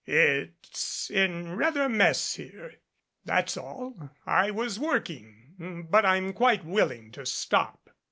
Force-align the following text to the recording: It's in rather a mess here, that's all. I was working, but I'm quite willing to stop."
It's 0.07 1.11
in 1.11 1.55
rather 1.57 1.83
a 1.83 1.89
mess 1.89 2.33
here, 2.33 2.73
that's 3.23 3.55
all. 3.55 4.09
I 4.25 4.49
was 4.49 4.79
working, 4.79 5.85
but 5.91 6.07
I'm 6.07 6.33
quite 6.33 6.65
willing 6.65 7.11
to 7.11 7.23
stop." 7.23 7.87